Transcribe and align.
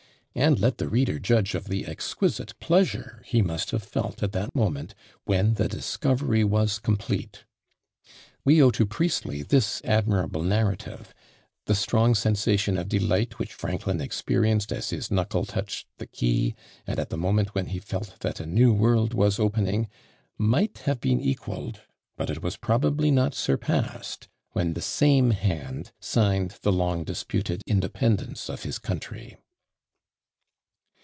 And 0.33 0.59
let 0.61 0.77
the 0.77 0.87
reader 0.87 1.19
judge 1.19 1.55
of 1.55 1.65
the 1.65 1.85
exquisite 1.85 2.57
pleasure 2.61 3.21
he 3.25 3.41
must 3.41 3.71
have 3.71 3.83
felt 3.83 4.23
at 4.23 4.31
that 4.31 4.55
moment 4.55 4.95
when 5.25 5.55
the 5.55 5.67
discovery 5.67 6.41
was 6.45 6.79
complete! 6.79 7.43
We 8.45 8.61
owe 8.63 8.71
to 8.71 8.85
Priestley 8.85 9.43
this 9.43 9.81
admirable 9.83 10.41
narrative; 10.41 11.13
the 11.65 11.75
strong 11.75 12.15
sensation 12.15 12.77
of 12.77 12.87
delight 12.87 13.39
which 13.39 13.51
Franklin 13.53 13.99
experienced 13.99 14.71
as 14.71 14.91
his 14.91 15.11
knuckle 15.11 15.43
touched 15.43 15.87
the 15.97 16.07
key, 16.07 16.55
and 16.87 16.97
at 16.97 17.09
the 17.09 17.17
moment 17.17 17.53
when 17.53 17.65
he 17.65 17.79
felt 17.79 18.15
that 18.21 18.39
a 18.39 18.45
new 18.45 18.71
world 18.71 19.13
was 19.13 19.37
opening, 19.37 19.89
might 20.37 20.77
have 20.85 21.01
been 21.01 21.19
equalled, 21.19 21.81
but 22.15 22.29
it 22.29 22.41
was 22.41 22.55
probably 22.55 23.11
not 23.11 23.33
surpassed, 23.35 24.29
when 24.51 24.75
the 24.75 24.81
same 24.81 25.31
hand 25.31 25.91
signed 25.99 26.57
the 26.61 26.71
long 26.71 27.03
disputed 27.03 27.61
independence 27.67 28.49
of 28.49 28.63
his 28.63 28.79
country! 28.79 29.35